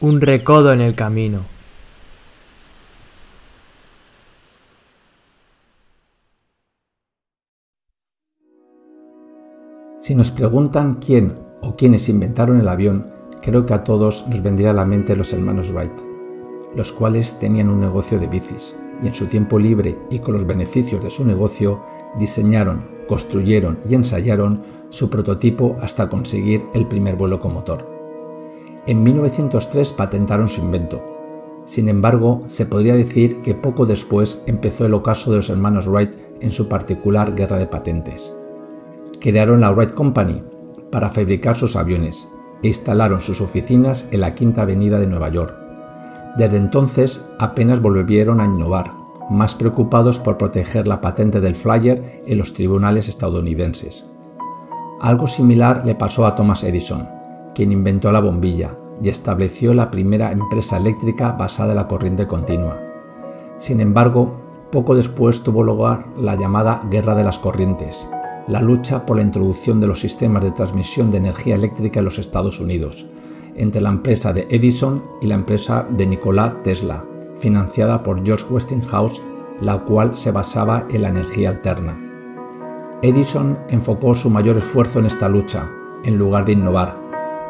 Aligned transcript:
Un 0.00 0.20
recodo 0.20 0.72
en 0.72 0.80
el 0.80 0.94
camino. 0.96 1.40
Si 10.00 10.14
nos 10.14 10.32
preguntan 10.32 10.96
quién 10.96 11.38
o 11.62 11.76
quiénes 11.76 12.08
inventaron 12.08 12.60
el 12.60 12.68
avión, 12.68 13.10
creo 13.40 13.64
que 13.64 13.72
a 13.72 13.84
todos 13.84 14.26
nos 14.28 14.42
vendría 14.42 14.70
a 14.70 14.74
la 14.74 14.84
mente 14.84 15.16
los 15.16 15.32
hermanos 15.32 15.70
Wright, 15.70 15.98
los 16.74 16.92
cuales 16.92 17.38
tenían 17.38 17.70
un 17.70 17.80
negocio 17.80 18.18
de 18.18 18.26
bicis 18.26 18.76
y 19.02 19.06
en 19.06 19.14
su 19.14 19.26
tiempo 19.26 19.58
libre 19.58 19.96
y 20.10 20.18
con 20.18 20.34
los 20.34 20.46
beneficios 20.46 21.02
de 21.02 21.10
su 21.10 21.24
negocio 21.24 21.82
diseñaron, 22.18 22.84
construyeron 23.06 23.78
y 23.88 23.94
ensayaron 23.94 24.60
su 24.90 25.08
prototipo 25.08 25.76
hasta 25.80 26.08
conseguir 26.08 26.64
el 26.74 26.86
primer 26.86 27.16
vuelo 27.16 27.38
con 27.38 27.54
motor. 27.54 27.93
En 28.86 29.02
1903 29.02 29.92
patentaron 29.92 30.48
su 30.48 30.60
invento. 30.60 31.02
Sin 31.64 31.88
embargo, 31.88 32.42
se 32.44 32.66
podría 32.66 32.94
decir 32.94 33.40
que 33.40 33.54
poco 33.54 33.86
después 33.86 34.42
empezó 34.46 34.84
el 34.84 34.92
ocaso 34.92 35.30
de 35.30 35.38
los 35.38 35.48
hermanos 35.48 35.86
Wright 35.86 36.14
en 36.40 36.50
su 36.50 36.68
particular 36.68 37.34
guerra 37.34 37.56
de 37.56 37.66
patentes. 37.66 38.36
Crearon 39.20 39.62
la 39.62 39.72
Wright 39.72 39.94
Company 39.94 40.42
para 40.92 41.08
fabricar 41.08 41.56
sus 41.56 41.76
aviones 41.76 42.28
e 42.62 42.68
instalaron 42.68 43.22
sus 43.22 43.40
oficinas 43.40 44.10
en 44.12 44.20
la 44.20 44.34
Quinta 44.34 44.62
Avenida 44.62 44.98
de 44.98 45.06
Nueva 45.06 45.30
York. 45.30 45.56
Desde 46.36 46.58
entonces 46.58 47.30
apenas 47.38 47.80
volvieron 47.80 48.38
a 48.42 48.44
innovar, 48.44 48.90
más 49.30 49.54
preocupados 49.54 50.18
por 50.18 50.36
proteger 50.36 50.86
la 50.86 51.00
patente 51.00 51.40
del 51.40 51.54
Flyer 51.54 52.22
en 52.26 52.36
los 52.36 52.52
tribunales 52.52 53.08
estadounidenses. 53.08 54.10
Algo 55.00 55.26
similar 55.26 55.86
le 55.86 55.94
pasó 55.94 56.26
a 56.26 56.34
Thomas 56.34 56.64
Edison, 56.64 57.13
quien 57.54 57.72
inventó 57.72 58.10
la 58.12 58.20
bombilla 58.20 58.76
y 59.02 59.08
estableció 59.08 59.74
la 59.74 59.90
primera 59.90 60.32
empresa 60.32 60.76
eléctrica 60.76 61.32
basada 61.32 61.70
en 61.70 61.76
la 61.76 61.88
corriente 61.88 62.26
continua. 62.26 62.80
Sin 63.58 63.80
embargo, 63.80 64.40
poco 64.70 64.94
después 64.94 65.42
tuvo 65.42 65.62
lugar 65.62 66.06
la 66.16 66.34
llamada 66.34 66.82
Guerra 66.90 67.14
de 67.14 67.24
las 67.24 67.38
Corrientes, 67.38 68.08
la 68.48 68.60
lucha 68.60 69.06
por 69.06 69.16
la 69.16 69.22
introducción 69.22 69.80
de 69.80 69.86
los 69.86 70.00
sistemas 70.00 70.42
de 70.42 70.50
transmisión 70.50 71.10
de 71.10 71.18
energía 71.18 71.54
eléctrica 71.54 72.00
en 72.00 72.04
los 72.04 72.18
Estados 72.18 72.60
Unidos, 72.60 73.06
entre 73.56 73.80
la 73.80 73.90
empresa 73.90 74.32
de 74.32 74.46
Edison 74.50 75.02
y 75.20 75.26
la 75.26 75.36
empresa 75.36 75.84
de 75.88 76.06
Nikola 76.06 76.62
Tesla, 76.62 77.04
financiada 77.38 78.02
por 78.02 78.24
George 78.24 78.46
Westinghouse, 78.50 79.22
la 79.60 79.78
cual 79.78 80.16
se 80.16 80.32
basaba 80.32 80.86
en 80.90 81.02
la 81.02 81.08
energía 81.08 81.50
alterna. 81.50 81.96
Edison 83.02 83.58
enfocó 83.68 84.14
su 84.14 84.30
mayor 84.30 84.56
esfuerzo 84.56 84.98
en 84.98 85.06
esta 85.06 85.28
lucha, 85.28 85.70
en 86.04 86.16
lugar 86.16 86.44
de 86.44 86.52
innovar, 86.52 86.96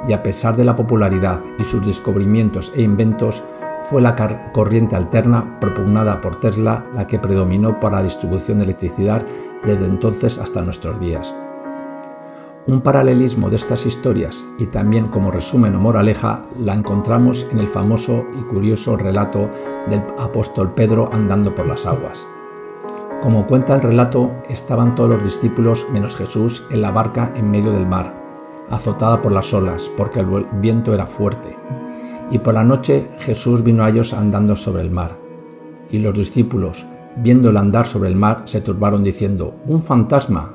y 0.09 0.13
a 0.13 0.23
pesar 0.23 0.57
de 0.57 0.65
la 0.65 0.77
popularidad 0.77 1.41
y 1.59 1.65
sus 1.65 1.85
descubrimientos 1.85 2.73
e 2.75 2.83
inventos, 2.83 3.45
fue 3.83 4.01
la 4.01 4.17
corriente 4.53 4.97
alterna 4.97 5.59
propugnada 5.61 6.21
por 6.21 6.37
Tesla 6.37 6.87
la 6.95 7.07
que 7.07 7.19
predominó 7.19 7.81
para 7.81 7.97
la 7.97 8.03
distribución 8.03 8.59
de 8.59 8.65
electricidad 8.65 9.25
desde 9.65 9.87
entonces 9.87 10.39
hasta 10.39 10.63
nuestros 10.63 10.99
días. 10.99 11.35
Un 12.67 12.81
paralelismo 12.81 13.51
de 13.51 13.57
estas 13.57 13.85
historias 13.85 14.49
y 14.59 14.65
también 14.65 15.09
como 15.09 15.31
resumen 15.31 15.75
o 15.75 15.81
moraleja 15.81 16.47
la 16.59 16.73
encontramos 16.73 17.47
en 17.53 17.59
el 17.59 17.69
famoso 17.69 18.25
y 18.41 18.43
curioso 18.43 18.97
relato 18.97 19.51
del 19.91 20.03
apóstol 20.19 20.73
Pedro 20.73 21.11
andando 21.13 21.55
por 21.55 21.67
las 21.67 21.85
aguas. 21.85 22.27
Como 23.23 23.47
cuenta 23.47 23.75
el 23.75 23.83
relato, 23.83 24.33
estaban 24.49 24.95
todos 24.95 25.11
los 25.11 25.23
discípulos 25.23 25.89
menos 25.93 26.17
Jesús 26.17 26.67
en 26.71 26.81
la 26.81 26.91
barca 26.91 27.33
en 27.37 27.51
medio 27.51 27.71
del 27.71 27.87
mar, 27.87 28.23
azotada 28.70 29.20
por 29.20 29.33
las 29.33 29.53
olas, 29.55 29.91
porque 29.97 30.20
el 30.20 30.47
viento 30.61 30.95
era 30.95 31.07
fuerte. 31.07 31.57
Y 32.31 32.39
por 32.39 32.55
la 32.55 32.65
noche 32.65 33.11
Jesús 33.19 33.62
vino 33.62 33.85
a 33.85 33.91
ellos 33.91 34.13
andando 34.13 34.57
sobre 34.57 34.83
el 34.83 34.91
mar. 34.91 35.17
Y 35.91 35.98
los 35.98 36.14
discípulos, 36.14 36.86
viéndolo 37.17 37.61
andar 37.61 37.86
sobre 37.86 38.08
el 38.08 38.17
mar, 38.17 38.42
se 38.47 38.61
turbaron 38.61 39.02
diciendo, 39.02 39.55
¡Un 39.67 39.83
fantasma! 39.83 40.52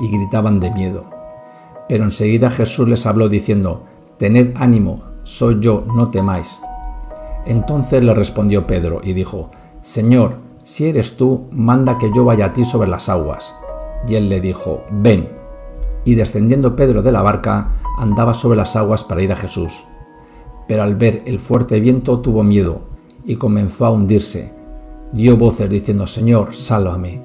y 0.00 0.10
gritaban 0.10 0.60
de 0.60 0.70
miedo. 0.70 1.04
Pero 1.88 2.04
enseguida 2.04 2.50
Jesús 2.50 2.88
les 2.88 3.06
habló 3.06 3.28
diciendo, 3.28 3.84
Tened 4.16 4.54
ánimo, 4.56 5.02
soy 5.22 5.58
yo, 5.60 5.84
no 5.94 6.10
temáis. 6.10 6.60
Entonces 7.46 8.04
le 8.04 8.14
respondió 8.14 8.66
Pedro 8.66 9.00
y 9.04 9.12
dijo, 9.12 9.50
Señor, 9.80 10.36
si 10.62 10.86
eres 10.86 11.16
tú, 11.16 11.48
manda 11.50 11.98
que 11.98 12.10
yo 12.14 12.24
vaya 12.24 12.46
a 12.46 12.52
ti 12.52 12.64
sobre 12.64 12.88
las 12.88 13.08
aguas. 13.08 13.54
Y 14.06 14.14
él 14.14 14.28
le 14.28 14.40
dijo, 14.40 14.84
Ven. 14.90 15.39
Y 16.04 16.14
descendiendo 16.14 16.76
Pedro 16.76 17.02
de 17.02 17.12
la 17.12 17.22
barca, 17.22 17.72
andaba 17.98 18.34
sobre 18.34 18.56
las 18.56 18.76
aguas 18.76 19.04
para 19.04 19.22
ir 19.22 19.32
a 19.32 19.36
Jesús. 19.36 19.84
Pero 20.66 20.82
al 20.82 20.96
ver 20.96 21.22
el 21.26 21.40
fuerte 21.40 21.80
viento 21.80 22.20
tuvo 22.20 22.42
miedo 22.42 22.82
y 23.24 23.36
comenzó 23.36 23.86
a 23.86 23.90
hundirse. 23.90 24.52
Dio 25.12 25.36
voces 25.36 25.68
diciendo, 25.68 26.06
Señor, 26.06 26.54
sálvame. 26.54 27.22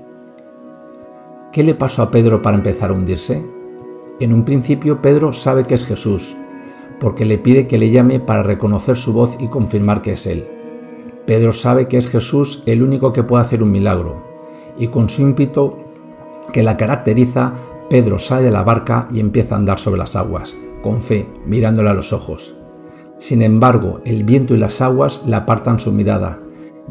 ¿Qué 1.52 1.64
le 1.64 1.76
pasó 1.76 2.02
a 2.02 2.12
Pedro 2.12 2.42
para 2.42 2.58
empezar 2.58 2.90
a 2.90 2.94
hundirse? 2.94 3.46
En 4.20 4.34
un 4.34 4.44
principio 4.44 5.02
Pedro 5.02 5.34
sabe 5.34 5.64
que 5.64 5.74
es 5.74 5.86
Jesús, 5.86 6.36
porque 7.00 7.26
le 7.26 7.38
pide 7.38 7.68
que 7.68 7.78
le 7.78 7.92
llame 7.92 8.20
para 8.20 8.44
reconocer 8.44 8.98
su 8.98 9.14
voz 9.14 9.38
y 9.40 9.48
confirmar 9.48 10.02
que 10.02 10.14
es 10.14 10.26
Él. 10.26 10.48
Pedro 11.26 11.54
sabe 11.54 11.88
que 11.88 11.98
es 11.98 12.10
Jesús 12.10 12.64
el 12.66 12.84
único 12.84 13.12
que 13.12 13.24
puede 13.24 13.44
hacer 13.44 13.64
un 13.64 13.72
milagro, 13.72 14.24
y 14.78 14.88
con 14.88 15.10
su 15.10 15.22
ímpetu 15.22 15.76
que 16.54 16.64
la 16.64 16.78
caracteriza, 16.78 17.54
Pedro 17.90 18.18
sale 18.18 18.44
de 18.46 18.52
la 18.52 18.64
barca 18.64 19.08
y 19.12 19.20
empieza 19.20 19.54
a 19.54 19.60
andar 19.60 19.78
sobre 19.78 20.00
las 20.00 20.16
aguas, 20.16 20.56
con 20.82 21.02
fe, 21.02 21.30
mirándole 21.46 21.90
a 21.90 21.94
los 21.94 22.14
ojos. 22.14 22.56
Sin 23.20 23.44
embargo, 23.44 24.02
el 24.06 24.24
viento 24.24 24.56
y 24.56 24.58
las 24.58 24.82
aguas 24.82 25.24
le 25.28 25.36
apartan 25.36 25.80
su 25.80 25.92
mirada, 25.92 26.40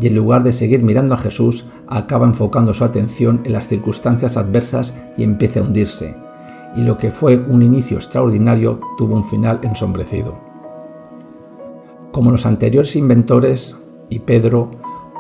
y 0.01 0.07
en 0.07 0.15
lugar 0.15 0.45
de 0.45 0.53
seguir 0.53 0.83
mirando 0.83 1.15
a 1.15 1.19
Jesús, 1.19 1.67
acaba 1.89 2.27
enfocando 2.27 2.75
su 2.75 2.85
atención 2.85 3.43
en 3.45 3.53
las 3.53 3.67
circunstancias 3.67 4.37
adversas 4.37 5.01
y 5.17 5.25
empieza 5.25 5.61
a 5.61 5.65
hundirse, 5.65 6.17
y 6.77 6.83
lo 6.83 6.97
que 6.97 7.11
fue 7.11 7.39
un 7.39 7.63
inicio 7.63 7.97
extraordinario 7.97 8.81
tuvo 8.97 9.17
un 9.17 9.25
final 9.25 9.59
ensombrecido. 9.63 10.39
Como 12.13 12.31
los 12.31 12.47
anteriores 12.47 12.95
inventores 12.95 13.79
y 14.09 14.21
Pedro, 14.21 14.71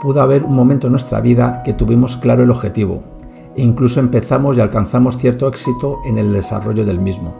pudo 0.00 0.22
haber 0.22 0.44
un 0.44 0.54
momento 0.54 0.86
en 0.86 0.92
nuestra 0.92 1.20
vida 1.20 1.62
que 1.64 1.72
tuvimos 1.72 2.16
claro 2.16 2.44
el 2.44 2.50
objetivo 2.50 3.13
incluso 3.56 4.00
empezamos 4.00 4.56
y 4.56 4.60
alcanzamos 4.60 5.18
cierto 5.18 5.48
éxito 5.48 5.98
en 6.04 6.18
el 6.18 6.32
desarrollo 6.32 6.84
del 6.84 7.00
mismo. 7.00 7.34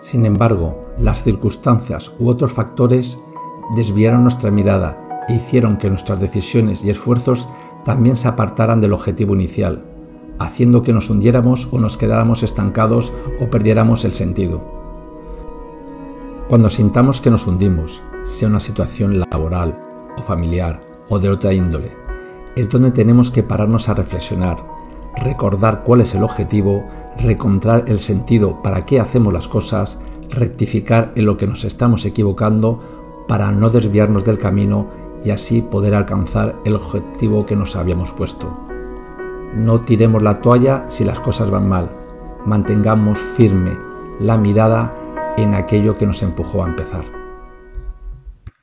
Sin 0.00 0.26
embargo, 0.26 0.80
las 0.98 1.22
circunstancias 1.22 2.14
u 2.18 2.28
otros 2.28 2.52
factores 2.52 3.20
desviaron 3.74 4.22
nuestra 4.22 4.50
mirada 4.50 5.24
e 5.28 5.34
hicieron 5.34 5.76
que 5.76 5.90
nuestras 5.90 6.20
decisiones 6.20 6.84
y 6.84 6.90
esfuerzos 6.90 7.48
también 7.84 8.16
se 8.16 8.28
apartaran 8.28 8.80
del 8.80 8.92
objetivo 8.92 9.34
inicial, 9.34 9.84
haciendo 10.38 10.82
que 10.82 10.92
nos 10.92 11.10
hundiéramos 11.10 11.68
o 11.72 11.78
nos 11.78 11.96
quedáramos 11.96 12.42
estancados 12.42 13.12
o 13.40 13.50
perdiéramos 13.50 14.04
el 14.04 14.12
sentido. 14.12 14.62
Cuando 16.48 16.70
sintamos 16.70 17.20
que 17.20 17.30
nos 17.30 17.46
hundimos, 17.46 18.02
sea 18.22 18.48
una 18.48 18.60
situación 18.60 19.18
laboral 19.18 19.78
o 20.16 20.22
familiar 20.22 20.80
o 21.08 21.18
de 21.18 21.28
otra 21.28 21.52
índole, 21.52 21.92
es 22.56 22.68
donde 22.70 22.90
tenemos 22.90 23.30
que 23.30 23.42
pararnos 23.42 23.88
a 23.88 23.94
reflexionar, 23.94 24.77
recordar 25.20 25.82
cuál 25.84 26.00
es 26.00 26.14
el 26.14 26.22
objetivo, 26.22 26.84
recontrar 27.18 27.84
el 27.88 27.98
sentido 27.98 28.62
para 28.62 28.84
qué 28.84 29.00
hacemos 29.00 29.32
las 29.32 29.48
cosas, 29.48 30.00
rectificar 30.30 31.12
en 31.14 31.26
lo 31.26 31.36
que 31.36 31.46
nos 31.46 31.64
estamos 31.64 32.04
equivocando 32.04 32.80
para 33.26 33.52
no 33.52 33.70
desviarnos 33.70 34.24
del 34.24 34.38
camino 34.38 34.86
y 35.24 35.30
así 35.30 35.62
poder 35.62 35.94
alcanzar 35.94 36.56
el 36.64 36.76
objetivo 36.76 37.44
que 37.44 37.56
nos 37.56 37.76
habíamos 37.76 38.12
puesto. 38.12 38.56
No 39.54 39.80
tiremos 39.80 40.22
la 40.22 40.40
toalla 40.40 40.84
si 40.88 41.04
las 41.04 41.20
cosas 41.20 41.50
van 41.50 41.68
mal. 41.68 41.90
Mantengamos 42.44 43.18
firme 43.18 43.76
la 44.20 44.36
mirada 44.36 44.94
en 45.36 45.54
aquello 45.54 45.96
que 45.96 46.06
nos 46.06 46.22
empujó 46.22 46.64
a 46.64 46.68
empezar. 46.68 47.17